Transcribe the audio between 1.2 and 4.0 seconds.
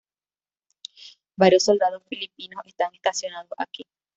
Varios soldados filipinos están estacionados aquí.